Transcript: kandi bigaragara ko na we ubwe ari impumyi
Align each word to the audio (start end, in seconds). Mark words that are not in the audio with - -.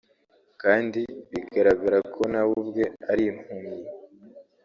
kandi 0.61 1.01
bigaragara 1.31 1.97
ko 2.13 2.21
na 2.31 2.41
we 2.47 2.53
ubwe 2.61 2.83
ari 3.11 3.23
impumyi 3.31 3.81